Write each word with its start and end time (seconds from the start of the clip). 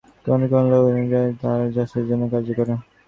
কোন 0.25 0.41
কোন 0.51 0.63
লোক 0.71 0.83
যশ 0.87 1.05
চায়, 1.11 1.29
তাহারা 1.41 1.65
যশের 1.75 2.03
জন্য 2.09 2.23
কার্য 2.31 2.49
করে। 2.57 2.73